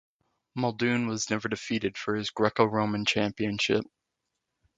[0.55, 3.83] Muldoon was never defeated for his Greco-Roman Championship.